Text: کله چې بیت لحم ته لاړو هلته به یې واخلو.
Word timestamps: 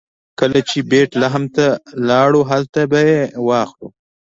کله 0.39 0.59
چې 0.69 0.77
بیت 0.89 1.11
لحم 1.21 1.43
ته 1.55 1.65
لاړو 2.09 2.41
هلته 2.51 2.81
به 2.91 2.99
یې 3.09 3.21
واخلو. 3.47 3.87